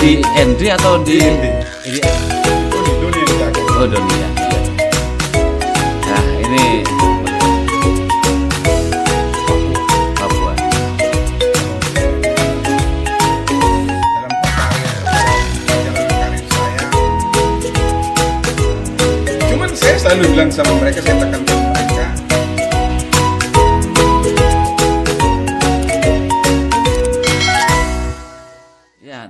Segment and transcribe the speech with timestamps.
[0.00, 1.52] di Henry atau di Henry.
[1.84, 2.00] Ini
[2.72, 4.28] Oh, oh Doni ya.
[6.08, 6.64] Nah, ini
[10.16, 10.52] Papua.
[14.00, 14.88] dalam karir
[15.68, 16.84] dalam karir saya
[19.52, 21.69] cuman saya selalu bilang sama mereka saya tekankan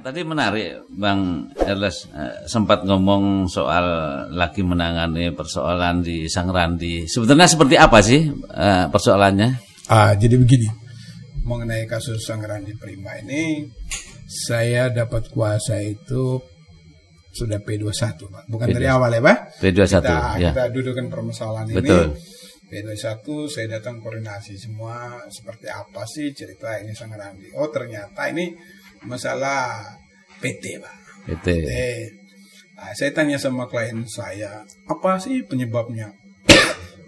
[0.00, 3.86] tadi menarik Bang Erles eh, sempat ngomong soal
[4.32, 7.08] lagi menangani persoalan di Sangrandi.
[7.08, 9.70] Sebenarnya seperti apa sih eh, persoalannya?
[9.90, 10.70] ah jadi begini
[11.42, 13.66] mengenai kasus Sangrandi Prima ini
[14.30, 16.38] saya dapat kuasa itu
[17.34, 17.90] sudah P21
[18.30, 18.94] Pak bukan dari P21.
[18.94, 20.50] awal ya Pak P21 kita, ya.
[20.54, 22.14] kita dudukkan permasalahan Betul.
[22.14, 22.38] ini
[22.70, 28.54] P21 saya datang koordinasi semua seperti apa sih cerita ini Sangrandi oh ternyata ini
[29.04, 29.84] masalah
[30.40, 30.94] PT Pak
[31.30, 31.50] Itu.
[31.52, 32.08] Eh,
[32.76, 36.10] nah, saya tanya sama klien saya, apa sih penyebabnya?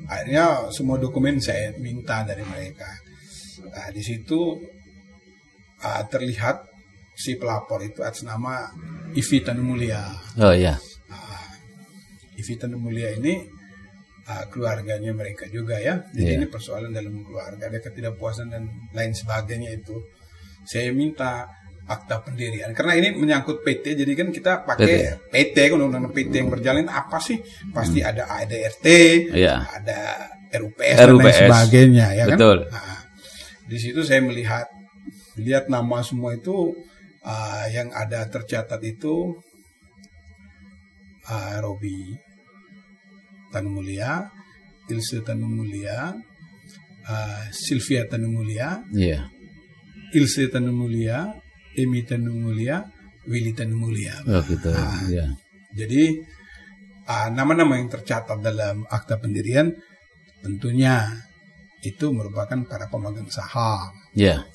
[0.04, 2.88] Akhirnya semua dokumen saya minta dari mereka.
[3.72, 4.58] Nah, di situ
[5.80, 6.68] ah, terlihat
[7.16, 8.66] si pelapor itu atas nama
[9.14, 10.02] Ivi Tanumulia.
[10.42, 10.76] Oh ya.
[12.36, 13.38] Ivi Tanumulia ini
[14.26, 16.02] ah, keluarganya mereka juga ya.
[16.12, 16.38] Jadi Iya.
[16.42, 19.96] ini persoalan dalam keluarga, ada ketidakpuasan dan lain sebagainya itu.
[20.66, 21.46] Saya minta
[21.92, 26.48] akta pendirian karena ini menyangkut PT jadi kan kita pakai PT, kan undang-undang PT yang
[26.48, 27.36] berjalan apa sih
[27.70, 28.86] pasti ada ADRT
[29.28, 29.36] Hmm.
[29.36, 29.56] Iya.
[29.68, 30.00] ada
[30.52, 31.36] RUPS, dan lain RUPS.
[31.44, 32.58] sebagainya ya kan Betul.
[32.68, 33.00] Nah,
[33.64, 34.66] di situ saya melihat
[35.36, 36.72] lihat nama semua itu
[37.22, 39.32] ah, yang ada tercatat itu
[41.26, 42.12] ah, Robi
[43.48, 44.28] Tanumulia,
[44.88, 46.12] Ilse Tanumulia,
[47.04, 49.28] ah, Sylvia Tanumulia, Iya.
[50.12, 51.32] Ilse Tanumulia,
[51.78, 52.84] Emi Tanumulia,
[53.28, 54.18] Willy Tanumulia.
[54.28, 54.70] Oh gitu.
[54.72, 55.00] Ah.
[55.08, 55.26] Iya.
[55.72, 56.20] Jadi
[57.08, 59.72] ah, nama-nama yang tercatat dalam akta pendirian
[60.42, 61.08] tentunya
[61.82, 63.90] itu merupakan para pemegang saham.
[64.14, 64.46] Iya.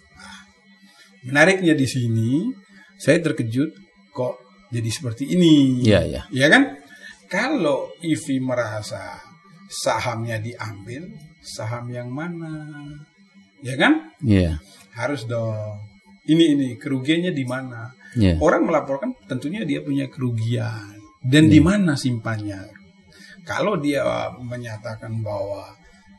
[1.27, 2.47] Menariknya di sini
[2.95, 3.71] saya terkejut
[4.15, 4.35] kok
[4.71, 5.83] jadi seperti ini.
[5.83, 6.21] Iya, iya.
[6.31, 6.79] Ya kan?
[7.27, 9.19] Kalau IVI merasa
[9.67, 11.11] sahamnya diambil,
[11.43, 12.71] saham yang mana?
[13.59, 14.15] Ya kan?
[14.23, 14.63] Iya.
[14.95, 15.86] Harus dong.
[16.27, 17.87] Ini ini kerugiannya di mana?
[18.19, 18.35] Iya.
[18.43, 22.67] Orang melaporkan tentunya dia punya kerugian dan di mana simpannya.
[23.47, 24.03] Kalau dia
[24.43, 25.71] menyatakan bahwa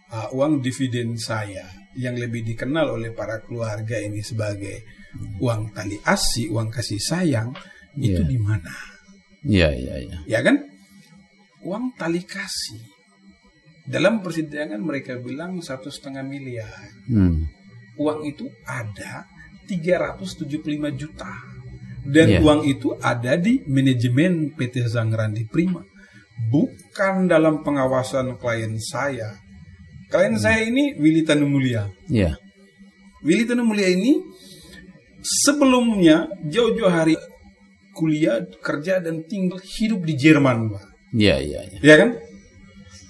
[0.08, 4.80] uh, uang dividen saya yang lebih dikenal oleh para keluarga ini sebagai
[5.40, 7.52] uang tali asi, uang kasih sayang,
[8.00, 8.28] itu Iya.
[8.28, 8.74] di mana?
[9.44, 10.18] Iya, iya, iya.
[10.24, 10.56] Ya kan?
[11.68, 12.80] Uang tali kasih.
[13.88, 16.92] Dalam persidangan mereka bilang satu setengah miliar.
[17.08, 17.48] Hmm.
[17.98, 19.24] Uang itu ada
[19.68, 21.28] 375 juta.
[22.08, 22.40] Dan Iya.
[22.40, 25.84] uang itu ada di manajemen PT Zangrandi Prima.
[26.48, 29.36] Bukan dalam pengawasan klien saya.
[30.08, 31.84] Klien saya ini Willy Tanumulia.
[32.08, 32.40] Iya.
[33.20, 34.16] Willy Tanumulia ini
[35.20, 37.18] sebelumnya jauh-jauh hari
[37.92, 40.84] kuliah, kerja dan tinggal hidup di Jerman, Pak.
[41.12, 41.78] Iya, iya, iya.
[41.82, 42.10] Ya kan?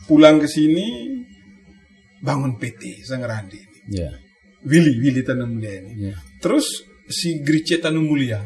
[0.09, 0.89] Pulang ke sini
[2.25, 3.79] bangun PT Zangrandi ini.
[4.01, 4.11] Iya.
[4.67, 5.93] Willy, Willy Tanumulia ini.
[6.09, 6.15] Iya.
[6.43, 6.67] Terus
[7.07, 8.43] si Grice Tanumulia.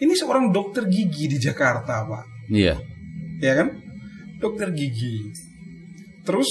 [0.00, 2.48] Ini seorang dokter gigi di Jakarta, Pak.
[2.48, 2.80] Iya.
[3.40, 3.68] Ya kan?
[4.40, 5.28] Dokter gigi.
[6.24, 6.48] Terus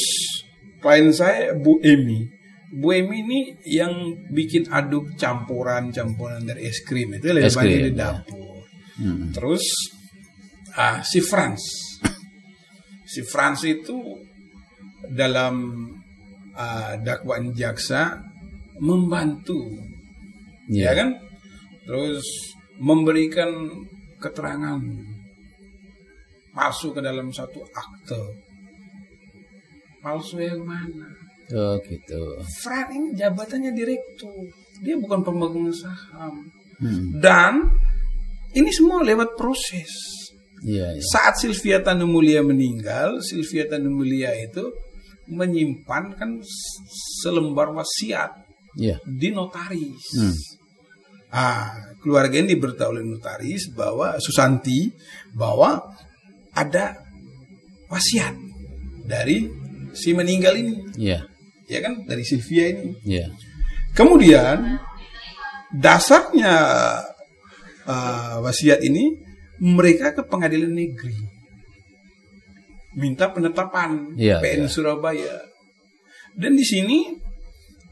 [0.77, 2.29] klien saya Bu Emi.
[2.69, 7.97] Bu Emi ini yang bikin aduk campuran-campuran dari es krim itu lebih banyak di ya.
[7.97, 8.61] dapur.
[9.01, 9.33] Hmm.
[9.33, 9.65] Terus
[10.77, 11.61] ah, si Franz,
[13.09, 13.97] si Franz itu
[15.09, 15.89] dalam
[16.53, 18.28] ah, dakwaan jaksa
[18.79, 19.59] membantu,
[20.71, 20.91] Iya.
[20.91, 21.09] ya kan?
[21.85, 22.27] Terus
[22.79, 23.49] memberikan
[24.19, 24.79] keterangan
[26.55, 28.21] palsu ke dalam satu akte.
[29.99, 31.07] Palsu yang mana?
[31.49, 32.21] Oh gitu.
[32.61, 34.47] Franz ini jabatannya direktur,
[34.85, 36.45] dia bukan pemegang saham.
[36.77, 37.19] Hmm.
[37.19, 37.53] Dan
[38.53, 39.89] ini semua lewat proses.
[40.61, 41.01] Iya, iya.
[41.01, 44.61] Saat Sylvia Tanumulia meninggal, Sylvia Tanumulia itu
[45.29, 46.41] menyimpan kan
[47.21, 48.97] selembar wasiat Iya.
[49.05, 50.03] di notaris.
[50.17, 50.35] Hmm.
[51.29, 51.69] Ah,
[52.01, 54.89] keluarga ini diberitahu oleh notaris bahwa Susanti
[55.33, 55.77] bahwa
[56.53, 56.97] ada
[57.85, 58.33] wasiat
[59.05, 59.45] dari
[59.93, 61.25] si meninggal ini, Iya.
[61.69, 62.93] ya kan dari Sylvia ini.
[63.05, 63.29] Iya.
[63.93, 64.77] Kemudian
[65.73, 66.55] dasarnya
[67.85, 69.13] uh, wasiat ini
[69.61, 71.13] mereka ke pengadilan negeri
[72.97, 74.69] minta penetapan Iya, PN iya.
[74.69, 75.35] Surabaya.
[76.33, 77.05] Dan di sini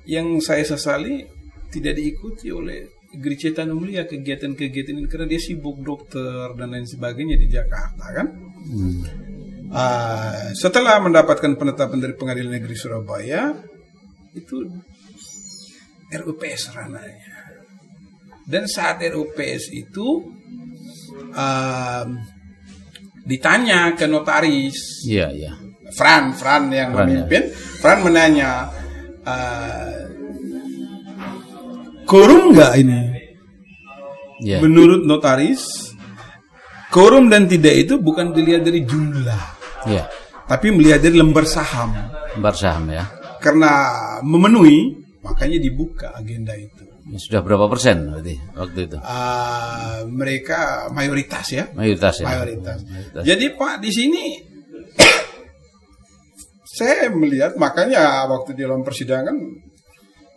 [0.07, 1.27] yang saya sesali
[1.67, 7.35] tidak diikuti oleh gereja Tanah Mulia kegiatan-kegiatan ini karena dia sibuk dokter dan lain sebagainya
[7.39, 8.27] di Jakarta kan.
[8.67, 8.99] Hmm.
[9.67, 13.51] Ah, setelah mendapatkan penetapan dari Pengadilan Negeri Surabaya
[14.31, 14.63] itu
[16.07, 17.35] RUPS ranahnya.
[18.47, 20.07] Dan saat RUPS itu
[21.35, 22.07] ah,
[23.27, 25.51] ditanya ke notaris Iya, iya.
[25.91, 27.23] Fran, Fran yang Fran, ya.
[27.23, 27.43] memimpin,
[27.79, 28.71] Fran menanya,
[29.27, 29.99] eh,
[32.03, 32.99] korum nggak ini?
[34.37, 34.61] Iya.
[34.61, 35.91] Menurut notaris,
[36.87, 39.43] korum dan tidak itu bukan dilihat dari jumlah,
[39.89, 40.05] Iya.
[40.45, 41.89] tapi melihat dari lembar saham.
[42.37, 43.03] Lembar saham ya.
[43.41, 43.71] Karena
[44.21, 44.93] memenuhi,
[45.25, 46.85] makanya dibuka agenda itu.
[47.07, 48.97] Ini Sudah berapa persen berarti waktu itu?
[48.99, 52.25] Ah, mereka mayoritas ya, Mayoritas ya.
[52.27, 52.77] mayoritas.
[52.83, 53.23] Mayoritas.
[53.23, 54.23] Jadi Pak di sini
[56.77, 59.33] saya melihat makanya waktu di dalam persidangan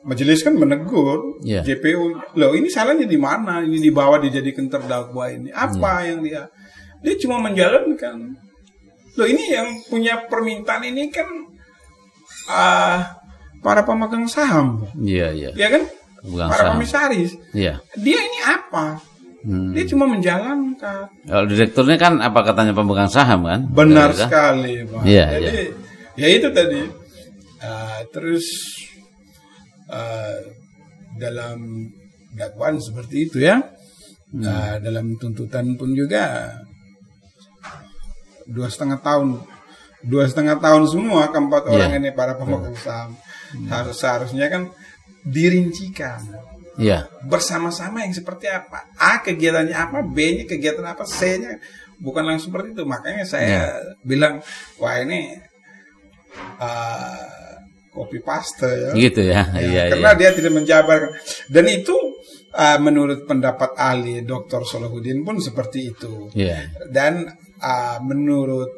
[0.02, 1.60] majelis kan menegur Iya.
[1.62, 6.08] JPU loh ini salahnya di mana ini dibawa dijadikan terdakwa ini apa Iya.
[6.08, 6.42] yang dia
[7.00, 8.16] dia cuma menjalankan
[9.12, 11.28] loh ini yang punya permintaan ini kan
[12.48, 13.20] ah,
[13.60, 15.50] para pemegang saham Iya, iya.
[15.52, 15.82] ya kan
[16.20, 16.72] Pemegang para saham.
[16.74, 17.84] komisaris Iya.
[17.94, 18.86] dia ini apa
[19.40, 19.72] Hmm.
[19.72, 23.64] dia cuma menjalankan Kalau direkturnya kan apa katanya pemegang saham kan?
[23.72, 24.28] Benar kan?
[24.28, 25.00] sekali, Pak.
[25.00, 25.64] Iya, Jadi ya
[26.28, 26.80] itu tadi.
[27.60, 28.44] Ah, terus
[29.88, 30.36] ah,
[31.16, 31.88] dalam
[32.34, 33.60] dakwaan seperti itu ya.
[34.30, 34.44] Hmm.
[34.46, 36.54] Ah, dalam tuntutan pun juga
[38.50, 39.42] dua setengah tahun,
[40.02, 41.72] dua setengah tahun semua keempat Iya.
[41.74, 43.14] orang ini para pemegang saham
[43.70, 44.62] harus seharusnya kan
[45.26, 46.18] dirincikan
[46.78, 47.06] Iya.
[47.28, 48.88] bersama-sama yang seperti apa.
[48.96, 51.60] A kegiatannya apa, B-nya kegiatan apa, C-nya
[52.00, 52.82] bukan langsung seperti itu.
[52.88, 54.40] Makanya saya bilang,
[54.80, 55.36] wah ini
[56.58, 57.40] uh,
[57.90, 58.90] copy paste ya.
[58.94, 59.42] Gitu ya.
[59.50, 60.18] Ya, Iya, karena iya.
[60.18, 61.10] dia tidak menjabarkan.
[61.50, 61.96] Dan itu
[62.54, 64.62] uh, menurut pendapat ahli Dr.
[64.62, 66.30] Solahuddin pun seperti itu.
[66.34, 66.70] Iya.
[66.86, 67.26] Dan
[67.60, 68.70] uh, menurut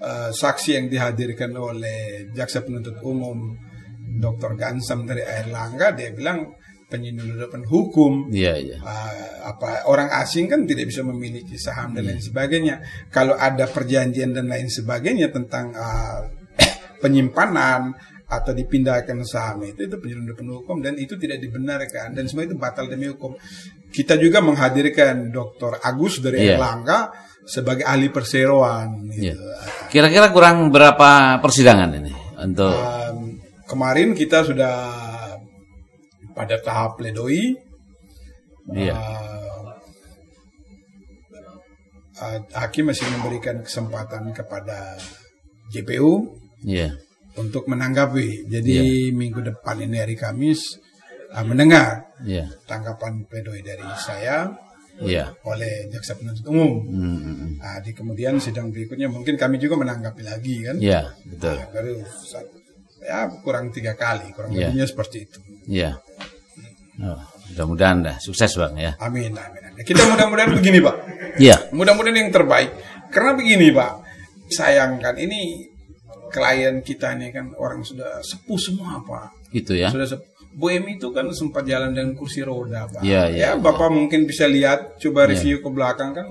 [0.00, 3.54] uh, saksi yang dihadirkan oleh jaksa penuntut umum
[4.16, 4.56] Dr.
[4.56, 6.56] Gansam dari Air Langga, dia bilang
[6.86, 8.78] penyelundupan hukum Iya, iya.
[8.78, 12.78] uh, apa orang asing kan tidak bisa memiliki saham dan lain sebagainya.
[13.10, 16.22] Kalau ada perjanjian dan lain sebagainya tentang uh,
[17.00, 17.94] penyimpanan
[18.26, 22.90] atau dipindahkan saham itu itu penyelundupan hukum dan itu tidak dibenarkan dan semua itu batal
[22.90, 23.38] demi hukum.
[23.94, 25.78] Kita juga menghadirkan Dr.
[25.78, 26.58] Agus dari Iya.
[26.58, 27.14] Erlangga
[27.46, 29.06] sebagai ahli perseroan.
[29.14, 29.38] Iya.
[29.38, 29.44] Gitu.
[29.94, 32.12] Kira-kira kurang berapa persidangan ini
[32.42, 33.38] untuk Um,
[33.70, 34.74] kemarin kita sudah
[36.34, 37.54] pada tahap pledoi.
[38.74, 38.98] Iya.
[38.98, 39.70] Uh,
[42.18, 44.98] uh, hakim masih memberikan kesempatan kepada
[45.70, 46.96] JPU Iya.
[47.36, 48.48] untuk menanggapi.
[48.48, 48.76] Jadi
[49.12, 50.80] minggu depan ini hari Kamis
[51.30, 52.48] uh, mendengar Iya.
[52.64, 54.48] tanggapan pledoi dari saya
[54.96, 55.36] Iya.
[55.44, 56.80] oleh jaksa penuntut umum.
[56.88, 57.50] Hmm, hmm.
[57.60, 60.80] Nah, di kemudian sidang berikutnya mungkin kami juga menanggapi lagi kan.
[60.80, 61.60] Iya, betul.
[61.60, 61.92] Nah, baru
[62.24, 62.64] satu-
[63.04, 64.72] ya kurang tiga kali, kurang Iya.
[64.72, 65.38] lebihnya seperti itu.
[65.68, 66.00] Iya.
[66.96, 67.20] Oh,
[67.52, 68.92] mudah-mudahan dah sukses bang ya.
[68.96, 69.62] Amin, amin.
[69.68, 69.84] amin.
[69.84, 70.96] Kita mudah-mudahan begini, Pak.
[71.36, 71.68] Iya.
[71.76, 72.72] Mudah-mudahan yang terbaik.
[73.12, 73.92] Karena begini, Pak.
[74.48, 75.68] Sayangkan ini
[76.32, 79.50] klien kita ini kan orang sudah sepuh semua, Pak.
[79.52, 79.88] Gitu ya.
[79.90, 80.26] Sudah sepuh.
[80.56, 83.04] Bu Emi itu kan sempat jalan dengan kursi roda, Pak.
[83.04, 83.60] Iya, iya, ya, iya.
[83.60, 86.26] Bapak mungkin bisa lihat, coba review ke belakang kan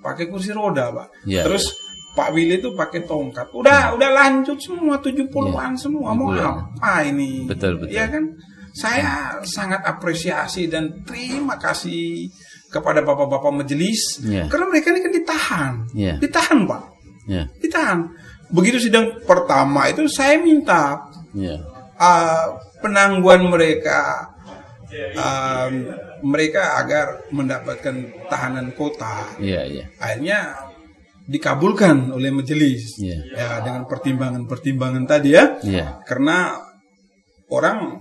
[0.00, 1.28] pakai kursi roda, Pak.
[1.28, 1.68] Iya, Terus
[2.16, 3.52] Pak Willy itu pakai tongkat.
[3.52, 6.16] Udah, udah lanjut semua 70-an semua.
[6.16, 6.80] Mau 70-an.
[6.80, 7.44] apa ini?
[7.44, 7.48] Iya.
[7.52, 7.92] Betul, betul.
[7.92, 8.24] Iya kan?
[8.72, 9.10] Saya
[9.44, 12.24] sangat apresiasi dan terima kasih
[12.68, 14.48] kepada bapak-bapak majelis Iya.
[14.48, 15.72] karena mereka ini kan ditahan.
[15.92, 16.14] Iya.
[16.16, 16.82] Ditahan, Pak.
[17.28, 17.44] Iya.
[17.60, 17.98] Ditahan.
[18.48, 21.04] Begitu sidang pertama itu saya minta
[21.36, 21.60] Iya.
[22.00, 22.46] uh,
[22.80, 24.32] penangguhan mereka
[25.14, 25.72] um,
[26.24, 27.94] mereka agar mendapatkan
[28.26, 29.84] tahanan kota Iya, iya.
[30.00, 30.56] akhirnya
[31.28, 33.20] dikabulkan oleh majelis Iya.
[33.36, 36.00] ya dengan pertimbangan-pertimbangan tadi ya Iya.
[36.08, 36.56] karena
[37.52, 38.00] orang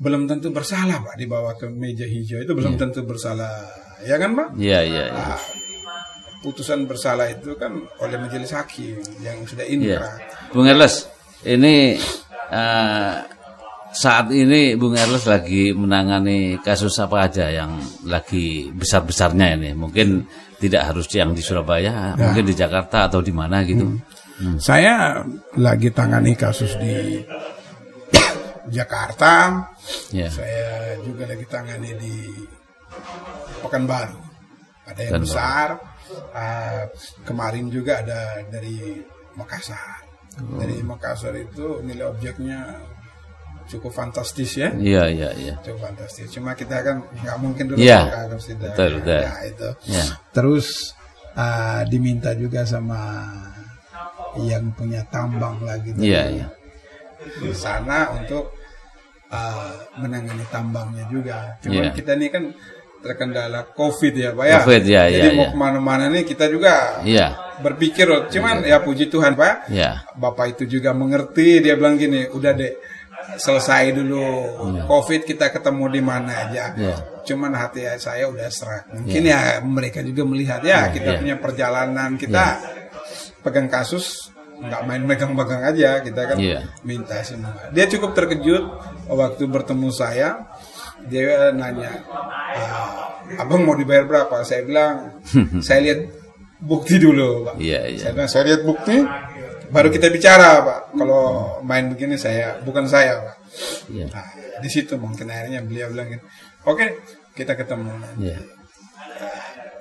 [0.00, 3.68] belum tentu bersalah pak dibawa ke meja hijau itu belum tentu bersalah
[4.02, 5.36] ya kan pak Iya, iya, iya.
[6.44, 9.96] Nah, putusan bersalah itu kan oleh majelis hakim yang sudah Iya.
[9.96, 10.16] inkrah
[10.52, 11.08] Bung Erles,
[11.40, 11.96] ini
[12.52, 13.14] eh,
[13.90, 19.72] saat ini Bung Erles lagi menangani kasus apa aja yang lagi besar-besarnya ini.
[19.72, 20.28] Mungkin
[20.60, 23.96] tidak harus yang di Surabaya, mungkin di Jakarta atau di mana gitu.
[24.60, 25.24] Saya
[25.56, 27.24] lagi tangani kasus di
[28.76, 29.64] Jakarta.
[30.12, 30.28] Ya.
[30.28, 32.14] Saya juga lagi tangani di
[33.64, 34.18] Pekanbaru.
[34.84, 35.24] Ada yang Pekanbaru.
[35.24, 35.68] besar.
[36.34, 36.84] Ah,
[37.24, 39.00] kemarin juga ada dari
[39.34, 40.04] Makassar.
[40.34, 42.78] Dari Makassar itu nilai objeknya
[43.64, 44.68] cukup fantastis ya.
[44.76, 45.54] Iya, iya, iya.
[45.64, 46.28] Cukup fantastis.
[46.30, 48.76] Cuma kita kan nggak mungkin dulu pakai harus tidak.
[48.76, 49.20] Betul, betul.
[49.24, 49.68] Ya, itu.
[49.88, 50.04] Iya.
[50.34, 50.66] Terus
[51.34, 53.00] ah, diminta juga sama
[54.42, 56.46] yang punya tambang lagi Iya, iya.
[57.40, 58.50] di sana untuk
[59.32, 61.56] ah, menangani tambangnya juga.
[61.62, 61.90] Cuma Iya.
[61.94, 62.44] kita ini kan
[63.04, 64.58] terkendala COVID ya, Pak ya.
[64.64, 65.50] Covid, ya, Jadi ya, mau ya.
[65.52, 67.36] ke mana-mana nih kita juga Iya.
[67.60, 68.24] berpikir loh.
[68.32, 70.08] Cuman ya puji Tuhan Pak, Iya.
[70.16, 71.60] Bapak itu juga mengerti.
[71.60, 72.72] Dia bilang gini, udah deh
[73.36, 74.24] selesai dulu
[74.88, 76.72] COVID kita ketemu di mana aja.
[76.74, 76.96] Iya.
[77.24, 78.88] Cuman hati saya udah serak.
[78.92, 81.18] Mungkin ya mereka juga melihat ya kita iya.
[81.20, 82.60] punya perjalanan kita
[83.44, 86.62] pegang kasus nggak main megang-megang aja kita kan Iya.
[86.86, 87.52] minta semua.
[87.74, 88.62] Dia cukup terkejut
[89.10, 90.46] waktu bertemu saya.
[91.10, 92.00] Dia nanya,
[92.56, 94.44] "Ah, abang mau dibayar berapa?
[94.44, 95.20] Saya bilang,
[95.66, 96.00] saya lihat
[96.60, 97.54] bukti dulu, Pak.
[97.60, 98.00] Iya, iya.
[98.00, 98.96] Saya bilang, saya lihat bukti,
[99.68, 100.80] baru kita bicara, Pak.
[100.96, 101.24] Kalau
[101.64, 103.36] main begini saya, bukan saya, Pak.
[103.92, 104.06] Iya.
[104.08, 104.26] Nah,
[104.60, 106.24] di situ mungkin akhirnya beliau bilang, gitu,
[106.68, 106.86] oke,
[107.36, 107.90] kita ketemu.
[108.20, 108.38] Iya.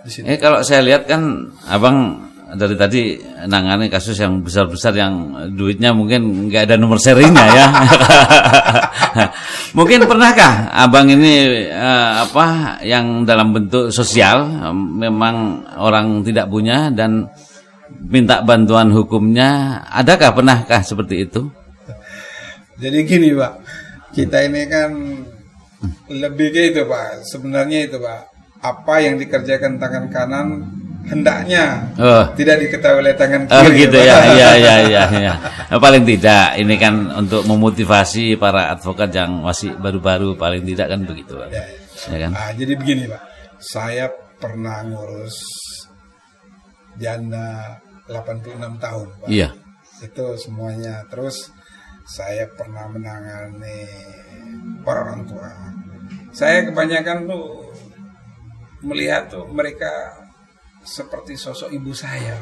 [0.03, 0.25] Di situ.
[0.27, 3.17] Eh kalau saya lihat kan abang dari tadi
[3.49, 7.65] nangani kasus yang besar-besar yang duitnya mungkin nggak ada nomor serinya ya.
[9.73, 11.33] mungkin pernahkah abang ini
[11.67, 15.35] eh, apa yang dalam bentuk sosial eh, memang
[15.77, 17.27] orang tidak punya dan
[18.03, 21.49] minta bantuan hukumnya adakah pernahkah seperti itu?
[22.73, 23.53] Jadi gini, Pak.
[24.11, 24.89] Kita ini kan
[26.09, 27.21] lebih ke itu, Pak.
[27.23, 28.21] Sebenarnya itu, Pak.
[28.59, 30.47] Apa yang dikerjakan tangan kanan
[31.03, 32.23] hendaknya Oh.
[32.33, 33.85] tidak diketahui oleh tangan Oh kiri.
[33.85, 34.07] gitu Pak.
[34.07, 35.03] ya, iya iya iya.
[35.11, 35.33] iya.
[35.73, 41.33] Paling tidak ini kan untuk memotivasi para advokat yang masih baru-baru paling tidak kan begitu,
[41.33, 41.49] Pak.
[41.49, 41.65] Ya,
[42.13, 42.31] Ya kan?
[42.35, 43.21] Ah, jadi begini, Pak.
[43.57, 45.39] Saya pernah ngurus
[46.99, 49.27] janda 86 tahun, Pak.
[49.31, 49.49] Iya.
[50.03, 51.07] Itu semuanya.
[51.07, 51.49] Terus
[52.03, 53.87] saya pernah menangani
[54.83, 55.49] orang tua.
[56.35, 57.71] Saya kebanyakan tuh
[58.83, 59.89] melihat tuh mereka
[60.83, 62.35] seperti sosok ibu saya.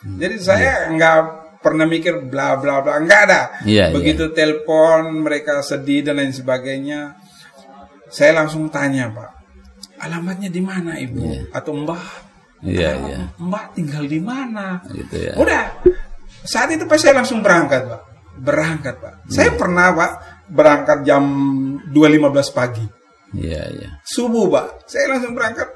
[0.00, 3.42] Jadi saya nggak pernah mikir bla bla bla, nggak ada.
[3.66, 7.18] Iya, Begitu telepon mereka sedih dan lain sebagainya,
[8.08, 9.30] saya langsung tanya pak,
[10.00, 12.28] alamatnya di mana ibu atau mbah?
[12.62, 13.20] Iya, iya.
[13.38, 14.82] Mbak tinggal di mana?
[14.90, 15.34] Gitu ya.
[15.38, 15.78] Udah.
[16.42, 18.02] Saat itu pas saya langsung berangkat, Pak.
[18.38, 19.14] Berangkat, Pak.
[19.30, 20.12] Saya pernah, Pak,
[20.50, 21.22] berangkat jam
[21.90, 22.86] 2.15 pagi.
[23.36, 23.90] Iya, iya.
[24.02, 24.90] Subuh, Pak.
[24.90, 25.68] Saya langsung berangkat.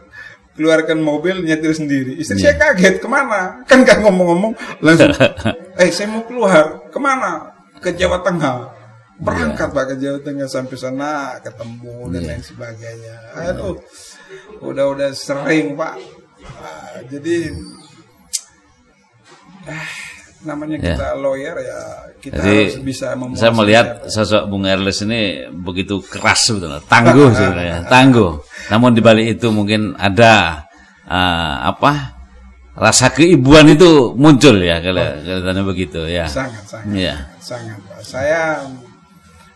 [0.53, 2.13] Keluarkan mobil, nyetir sendiri.
[2.21, 2.45] Istri Iya.
[2.45, 3.65] saya kaget, ke mana?
[3.65, 4.53] Kan gak ngomong-ngomong.
[4.85, 5.09] Langsung,
[5.81, 6.93] eh saya mau keluar.
[6.93, 7.57] Ke mana?
[7.81, 8.69] Ke Jawa Tengah.
[9.17, 10.45] Berangkat, Pak, ke Jawa Tengah.
[10.45, 12.29] Sampai sana ketemu dan Iya.
[12.37, 13.17] lain sebagainya.
[13.49, 13.81] Aduh,
[14.61, 15.95] udah-udah sering, Pak.
[16.43, 17.49] Ah, jadi
[19.63, 19.87] eh,
[20.43, 20.95] namanya Ya.
[20.95, 21.79] kita lawyer ya
[22.19, 24.11] kita Jadi harus bisa saya melihat siapa.
[24.11, 25.21] sosok Bung Erles ini
[25.53, 28.39] begitu keras sebetulnya, tangguh sebenarnya, tangguh.
[28.69, 30.67] Namun di balik itu mungkin ada
[31.05, 32.15] eh, apa
[32.73, 36.25] rasa keibuan itu muncul ya kalau kelihatannya begitu ya.
[36.25, 37.15] sangat sangat Iya.
[37.37, 37.79] sangat.
[38.01, 38.41] Saya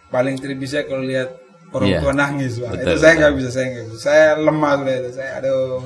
[0.07, 1.33] paling tidak bisa kalau lihat
[1.73, 2.01] orang Iya.
[2.01, 2.53] tua nangis.
[2.57, 3.19] Betul, itu saya betul.
[3.19, 5.81] nggak bisa saya nggak bisa saya lemah sudah saya aduh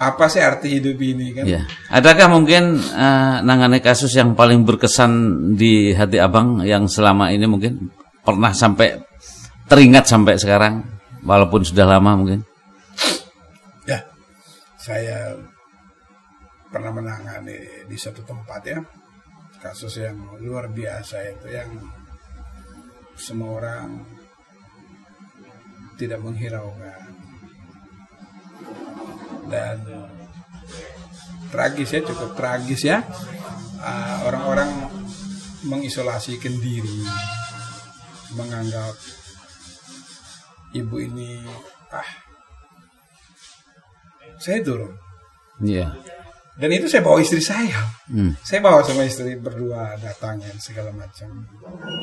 [0.00, 1.68] apa sih arti hidup ini kan Ya.
[1.92, 5.12] Adakah mungkin eh, nangani kasus yang paling berkesan
[5.60, 7.92] di hati abang yang selama ini mungkin
[8.24, 8.96] pernah sampai
[9.68, 10.80] teringat sampai sekarang
[11.20, 12.40] walaupun sudah lama mungkin?
[13.84, 14.00] Ya,
[14.80, 15.36] saya
[16.72, 18.80] pernah menangani di satu tempat ya
[19.60, 21.68] kasus yang luar biasa itu yang
[23.20, 24.00] semua orang
[26.00, 27.19] tidak menghiraukan
[29.50, 29.82] dan
[31.50, 33.02] tragis ya cukup tragis ya.
[33.82, 34.70] Ah, orang-orang
[35.66, 37.04] mengisolasikan diri
[38.32, 38.94] menganggap
[40.72, 41.42] ibu ini
[41.90, 42.10] ah
[44.40, 44.94] saya turun.
[45.60, 45.92] Iya.
[46.56, 47.84] dan itu saya bawa istri saya.
[48.08, 48.32] Hmm.
[48.40, 51.28] saya bawa sama istri berdua datangin segala macam.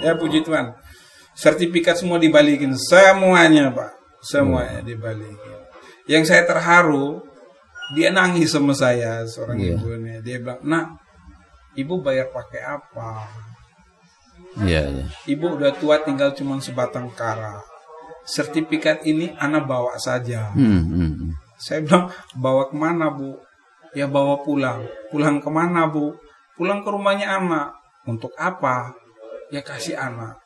[0.01, 0.77] Ya puji Tuhan.
[1.37, 2.73] Sertifikat semua dibalikin.
[2.73, 3.93] Semuanya pak.
[4.21, 5.61] Semuanya dibalikin.
[6.09, 7.21] Yang saya terharu
[7.96, 9.75] dia nangis sama saya seorang Iya.
[9.79, 10.86] ibu ini dia bilang nak
[11.75, 13.12] ibu bayar pakai apa
[14.58, 15.06] Iya, iya.
[15.29, 17.62] ibu udah tua tinggal cuma sebatang kara
[18.27, 23.34] sertifikat ini anak bawa saja Hmm, hmm, saya bilang bawa ke mana bu?
[23.98, 24.86] Ya bawa pulang.
[25.10, 26.13] Pulang ke mana bu?
[26.53, 27.74] Pulang ke rumahnya anak.
[28.06, 28.94] Untuk apa?
[29.50, 30.38] Ya kasih anak.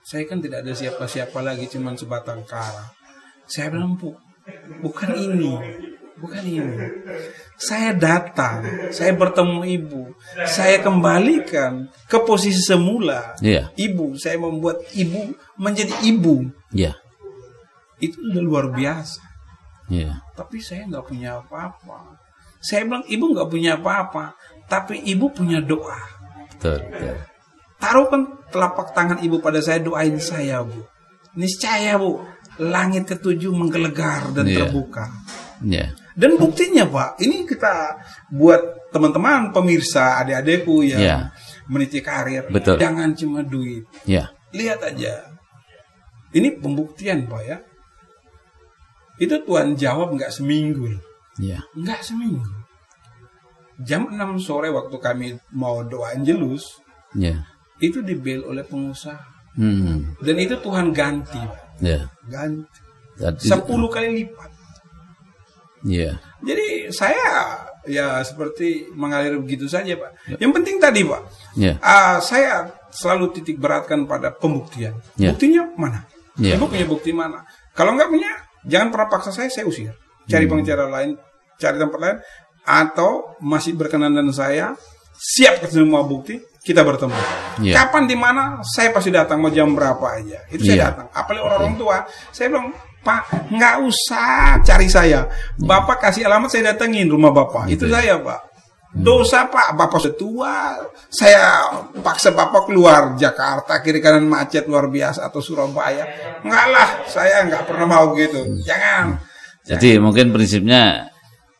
[0.00, 2.88] Saya kan tidak ada siapa-siapa lagi, cuman sebatang kara.
[3.44, 4.16] Saya bilang bu,
[4.80, 5.60] bukan ini.
[6.20, 6.60] Bukan ini.
[7.56, 10.02] Saya datang, saya bertemu ibu,
[10.44, 13.36] saya kembalikan ke posisi semula.
[13.40, 13.72] Iya.
[13.76, 16.52] Ibu, saya membuat ibu menjadi ibu.
[16.72, 16.96] Iya.
[17.96, 19.24] Itu udah luar biasa.
[19.88, 20.20] Iya.
[20.36, 22.20] Tapi saya nggak punya apa-apa.
[22.60, 24.36] Saya bilang ibu nggak punya apa-apa,
[24.68, 26.00] tapi ibu punya doa.
[26.56, 27.16] Betul, betul.
[27.76, 30.80] Taruhkan telapak tangan ibu pada saya, doain saya bu.
[31.36, 32.24] Niscaya bu,
[32.60, 34.66] langit ketujuh menggelegar dan Iya.
[34.66, 35.04] terbuka.
[35.64, 35.92] Iya.
[36.16, 38.00] Dan buktinya Pak, ini kita
[38.32, 41.18] buat teman-teman pemirsa adik-adikku yang Iya.
[41.68, 42.48] meniti karir.
[42.48, 42.80] Betul.
[42.80, 43.84] Jangan cuma duit.
[44.08, 44.32] Iya.
[44.56, 45.28] Lihat aja.
[46.32, 47.60] Ini pembuktian Pak ya.
[49.20, 50.88] Itu Tuhan jawab nggak seminggu.
[50.88, 51.04] loh.
[51.36, 51.60] Iya.
[51.76, 52.48] Nggak seminggu.
[53.84, 56.80] Jam 6 sore waktu kami mau doa angelus,
[57.12, 57.44] Iya.
[57.76, 59.20] itu dibel oleh pengusaha.
[59.52, 60.16] Hmm.
[60.24, 61.84] Dan itu Tuhan ganti, Pak.
[61.84, 62.08] Iya.
[62.24, 62.80] Ganti.
[63.52, 64.55] 10 kali lipat.
[65.86, 66.18] Iya.
[66.42, 70.36] Jadi saya ya seperti mengalir begitu saja Pak.
[70.42, 71.22] Yang penting tadi Pak,
[71.54, 71.78] Iya.
[71.78, 74.98] ah, saya selalu titik beratkan pada pembuktian.
[75.14, 75.30] Ya.
[75.30, 76.02] Buktinya mana?
[76.36, 76.58] Ya.
[76.58, 77.46] Ibu punya bukti mana?
[77.72, 78.32] Kalau nggak punya,
[78.66, 79.94] jangan pernah paksa saya, saya usir.
[80.26, 80.58] Cari Hmm.
[80.58, 81.14] pengacara lain,
[81.56, 82.18] cari tempat lain,
[82.66, 84.74] atau masih berkenan dengan saya,
[85.14, 87.14] siap semua bukti, kita bertemu.
[87.62, 87.86] Ya.
[87.86, 90.42] Kapan di mana, saya pasti datang mau jam berapa aja.
[90.50, 90.84] Itu saya Ya.
[90.90, 91.06] datang.
[91.14, 91.96] Apalagi orang-orang tua,
[92.34, 92.74] saya bilang
[93.06, 95.30] Pak, nggak usah cari saya.
[95.54, 97.70] Bapak kasih alamat saya datengin rumah Bapak.
[97.70, 98.02] Itu Gitu ya.
[98.02, 98.40] saya, Pak.
[98.96, 100.56] Dosa Pak, Bapak sudah tua.
[101.06, 101.68] Saya
[102.02, 106.02] paksa Bapak keluar Jakarta, kiri kanan macet luar biasa atau Surabaya.
[106.42, 108.56] Enggak lah, saya nggak pernah mau gitu.
[108.66, 109.20] Jangan.
[109.66, 111.12] Jadi mungkin prinsipnya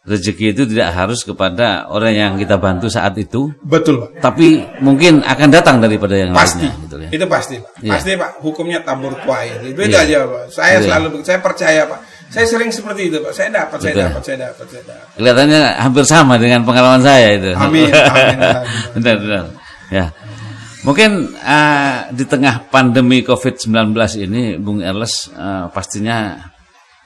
[0.06, 4.22] rezeki itu tidak harus kepada orang yang kita bantu saat itu, Betul, Pak.
[4.22, 6.62] tapi mungkin akan datang daripada yang Pasti.
[6.62, 6.82] lainnya.
[6.86, 7.08] Gitu ya.
[7.10, 7.70] Itu pasti, Pak.
[7.82, 7.92] Iya.
[7.98, 8.30] Pasti, Pak.
[8.38, 9.50] Hukumnya tabur tuai.
[9.66, 10.06] Itu, itu Iya.
[10.06, 10.44] aja, Pak.
[10.54, 10.86] Saya Iya.
[10.86, 12.00] selalu saya percaya, Pak.
[12.30, 13.32] Saya sering seperti itu, Pak.
[13.34, 14.04] Saya dapat, saya Betul.
[14.06, 15.06] dapat, saya dapat, saya dapat.
[15.18, 17.50] Kelihatannya hampir sama dengan pengalaman saya itu.
[17.58, 18.62] Amin, amin, amin.
[19.02, 19.44] benar, benar.
[19.90, 20.06] Ya.
[20.86, 21.10] Mungkin
[21.42, 23.90] ah, di tengah pandemi COVID-19
[24.22, 26.38] ini, Bung Erles ah, pastinya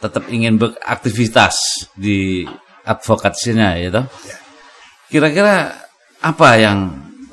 [0.01, 1.57] tetap ingin beraktivitas
[1.97, 2.45] di
[2.91, 4.07] advokasinya, ya toh?
[5.11, 5.75] Kira-kira
[6.21, 6.79] apa yang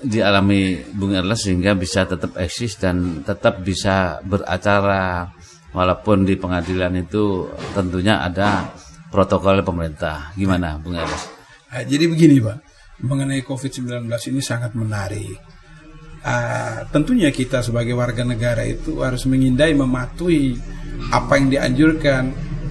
[0.01, 5.33] dialami Bung Erles sehingga bisa tetap eksis dan tetap bisa beracara
[5.73, 8.69] walaupun di pengadilan itu tentunya ada
[9.09, 10.33] protokol pemerintah.
[10.37, 11.23] Gimana Bung Erles?
[11.73, 12.57] Ah, jadi begini Pak,
[13.03, 15.37] mengenai COVID-19 ini sangat menarik.
[16.23, 20.57] Ah, tentunya kita sebagai warga negara itu harus mengindai, mematuhi
[21.13, 22.23] apa yang dianjurkan,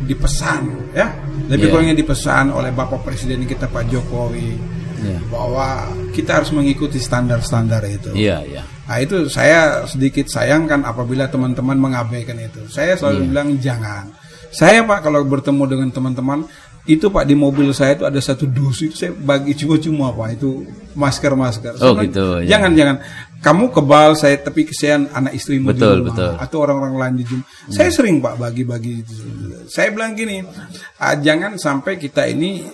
[0.05, 1.09] dipesan, ya.
[1.47, 1.73] Lebih Iya.
[1.73, 4.59] kurangnya dipesan oleh Bapak Presiden kita Pak Jokowi
[4.97, 5.19] Iya.
[5.31, 8.11] bahwa kita harus mengikuti standar-standar itu.
[8.13, 8.63] Iya, iya.
[8.87, 12.67] Nah itu saya sedikit sayangkan apabila teman-teman mengabaikan itu.
[12.67, 13.29] Saya selalu Iya.
[13.31, 14.05] bilang jangan.
[14.51, 16.49] Saya Pak kalau bertemu dengan teman-teman
[16.87, 20.63] itu Pak di mobil saya itu ada satu dus itu saya bagi cuma-cuma Pak itu
[20.95, 21.83] masker-masker.
[21.83, 22.57] Oh, gitu, ya.
[23.43, 26.31] Kamu kebal saya tapi kesian anak istrimu di Betul, rumah betul.
[26.35, 26.45] Hmm.
[26.45, 27.47] atau orang-orang lain di rumah.
[27.71, 28.95] Saya sering Pak bagi-bagi.
[29.71, 30.43] Saya bilang gini,
[30.99, 32.67] ah, jangan sampai kita ini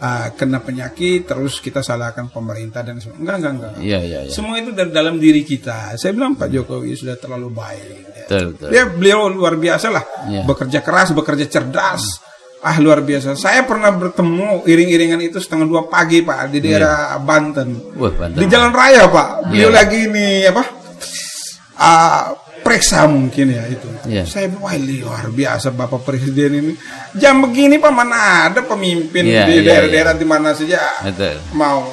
[0.00, 3.20] ah, kena penyakit terus kita salahkan pemerintah dan semua.
[3.20, 3.72] Enggak, enggak, enggak.
[3.84, 4.32] Iya, iya, iya.
[4.32, 5.96] Semua itu dari dalam diri kita.
[6.00, 7.84] Saya bilang Pak Jokowi sudah terlalu baik.
[7.84, 8.24] Ya.
[8.24, 8.68] Betul, betul.
[8.72, 10.04] Dia beliau luar biasa lah.
[10.30, 10.42] Iya.
[10.48, 12.02] Bekerja keras, bekerja cerdas.
[12.64, 13.36] Ah luar biasa.
[13.36, 17.92] Saya pernah bertemu iring-iringan itu setengah dua pagi Pak di daerah Banten.
[17.92, 18.40] Wah, Banten.
[18.40, 19.52] Di jalan raya Pak.
[19.52, 19.76] Beliau Iya.
[19.76, 20.64] lagi ini apa?
[21.76, 22.32] Ah,
[22.64, 23.84] periksa mungkin ya itu.
[24.08, 24.24] Iya.
[24.24, 26.72] Saya wah luar biasa Bapak Presiden ini.
[27.12, 31.36] Jam begini Pak mana ada pemimpin Iya, di iya, daerah-daerah di mana saja Betul.
[31.52, 31.84] mau.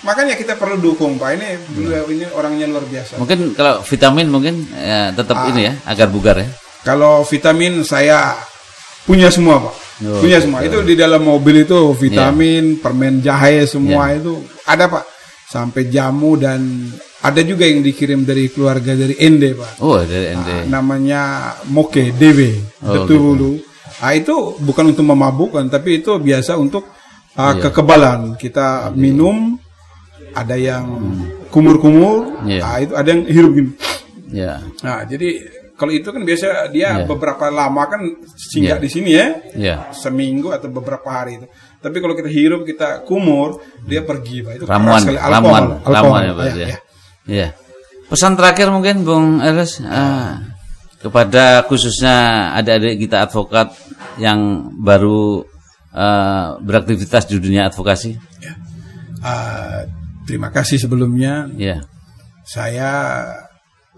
[0.00, 1.30] Makanya kita perlu dukung Pak.
[1.32, 3.16] Ini beliau ini orangnya luar biasa.
[3.16, 5.48] Mungkin kalau vitamin mungkin ya, tetap Ah.
[5.48, 6.48] ini ya agar bugar ya.
[6.80, 8.36] Kalau vitamin saya
[9.04, 10.60] punya semua pak, Oh, punya semua.
[10.60, 10.80] betul.
[10.82, 14.20] Itu di dalam mobil itu vitamin, permen jahe semua Iya.
[14.24, 14.32] itu
[14.64, 15.04] ada pak.
[15.46, 16.62] Sampai jamu dan
[17.20, 19.82] ada juga yang dikirim dari keluarga dari Ende pak.
[19.82, 20.48] Oh, dari ND.
[20.48, 21.22] Ah, namanya
[21.68, 22.38] Moke DW
[22.80, 23.52] Oh, betul dulu.
[24.00, 26.86] Ah itu bukan untuk memabukkan, tapi itu biasa untuk
[27.34, 27.68] ah, Iya.
[27.68, 28.20] kekebalan.
[28.36, 29.58] Kita minum,
[30.32, 30.86] ada yang
[31.50, 32.62] kumur-kumur, Iya.
[32.62, 33.70] ah, itu ada yang hirup gini.
[34.30, 34.62] Ya.
[34.80, 35.42] Nah, jadi
[35.80, 37.08] kalau itu kan biasa dia Iya.
[37.08, 38.04] beberapa lama kan
[38.36, 38.84] singgah Iya.
[38.84, 39.76] di sini ya, Ya.
[39.96, 41.48] seminggu atau beberapa hari itu.
[41.80, 44.52] Tapi kalau kita hirup, kita kumur, dia pergi, pak.
[44.60, 45.16] Itu Ramuan, sekali.
[45.16, 46.60] ramuan, Alkohol, ramuan ya, Pak, Ya, ya.
[46.68, 46.78] ya.
[47.24, 47.48] Iya.
[48.12, 50.44] Pesan terakhir mungkin Bung Eres ah,
[51.00, 53.72] kepada khususnya adik-adik kita advokat
[54.20, 55.48] yang baru
[55.96, 58.12] ah, beraktivitas di dunia advokasi.
[58.44, 58.52] Ya.
[59.24, 59.88] Ah,
[60.28, 61.48] terima kasih sebelumnya.
[61.56, 61.80] Ya.
[62.44, 63.24] Saya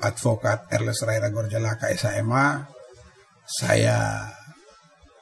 [0.03, 2.67] advokat Erles Raira Gorjalaka SHMA.
[3.47, 4.27] Saya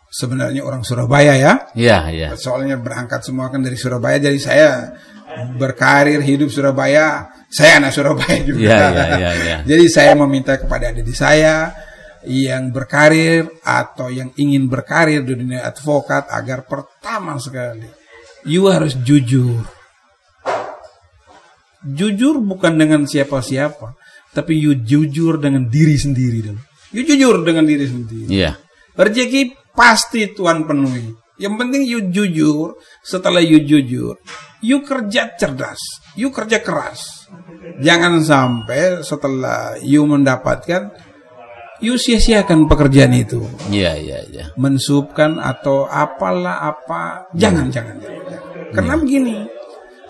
[0.08, 1.52] sebenarnya orang Surabaya ya.
[1.76, 2.28] Iya, iya.
[2.34, 4.68] Soalnya berangkat semua kan dari Surabaya, jadi saya
[5.60, 7.28] berkarir hidup Surabaya.
[7.52, 8.60] Saya anak Surabaya juga.
[8.60, 9.56] Iya, iya, iya, iya.
[9.68, 11.70] jadi saya meminta kepada adik saya
[12.26, 18.00] yang berkarir atau yang ingin berkarir di dunia advokat agar pertama sekali
[18.44, 19.64] you harus jujur.
[21.80, 23.96] Jujur bukan dengan siapa-siapa,
[24.30, 26.62] tapi you jujur dengan diri sendiri dulu.
[26.90, 28.26] You jujur dengan diri sendiri.
[28.30, 28.58] Iya.
[28.98, 31.14] Rezeki pasti Tuhan penuhi.
[31.40, 32.76] Yang penting you jujur.
[33.00, 34.20] Setelah you jujur,
[34.60, 35.80] you kerja cerdas,
[36.12, 37.26] you kerja keras.
[37.80, 40.92] Jangan sampai setelah you mendapatkan,
[41.80, 43.40] you sia-siakan pekerjaan itu.
[43.72, 44.44] Iya, iya, iya.
[44.60, 47.32] Mensubkan atau apalah apa.
[47.32, 48.22] Jangan, jangan, jangan.
[48.28, 48.70] jangan.
[48.76, 49.36] Karena begini,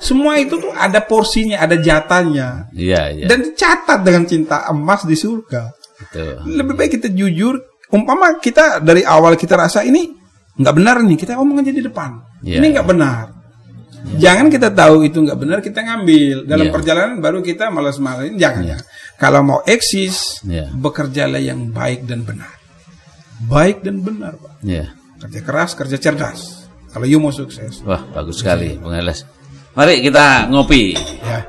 [0.00, 2.72] semua itu tuh ada porsinya, ada jatahnya.
[2.72, 3.26] Iya, iya.
[3.28, 5.68] Dan dicatat dengan cinta emas di surga.
[6.00, 6.40] Betul.
[6.48, 7.60] Lebih baik kita jujur.
[7.92, 10.08] Umpama kita dari awal kita rasa ini
[10.56, 12.10] nggak benar nih, kita omong aja di depan.
[12.40, 12.58] Iya.
[12.62, 13.24] Ini nggak benar.
[14.16, 16.72] Jangan kita tahu itu nggak benar, kita ngambil dalam Iya.
[16.72, 18.40] perjalanan baru kita malas-malasin.
[18.40, 18.78] Jangan ya.
[19.20, 20.72] Kalau mau eksis, Iya.
[20.72, 22.48] bekerjalah yang baik dan benar.
[23.44, 24.64] Baik dan benar, Pak.
[24.64, 24.96] Iya.
[25.20, 26.64] Kerja keras, kerja cerdas.
[26.90, 27.84] Kalau you mau sukses.
[27.84, 28.96] Wah, bagus sekali, Bung.
[29.74, 30.98] Mari kita ngopi.
[30.98, 31.46] Ya.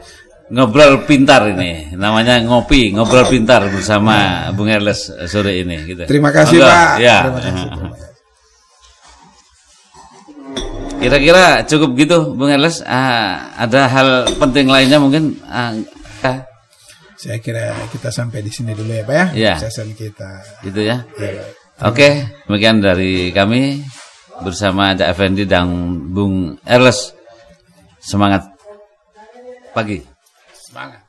[0.52, 1.96] Ngobrol pintar ini.
[1.96, 6.04] Namanya ngopi, ngobrol pintar bersama Bung Erles sore ini gitu.
[6.04, 6.68] Terima kasih, Monggo.
[6.68, 6.92] Pak.
[7.00, 7.18] Ya.
[7.24, 7.66] Terima kasih.
[11.02, 12.84] Kira-kira cukup gitu, Bung Erles.
[12.86, 15.74] Ah, ada hal penting lainnya mungkin ah,
[16.22, 16.46] ah,
[17.16, 19.56] Saya kira kita sampai di sini dulu ya, Pak ya.
[19.56, 20.42] Session kita.
[20.68, 21.02] gitu ya.
[21.18, 21.42] Ya.
[21.82, 23.82] Oke, demikian dari kami
[24.46, 25.70] bersama Cak Effendi dan
[26.14, 27.18] Bung Erles.
[28.02, 28.50] Semangat
[29.78, 30.02] pagi.
[30.52, 31.01] Semangat.